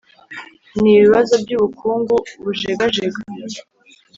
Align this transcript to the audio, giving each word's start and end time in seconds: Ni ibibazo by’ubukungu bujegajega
Ni 0.81 0.89
ibibazo 0.95 1.33
by’ubukungu 1.43 2.13
bujegajega 2.43 3.19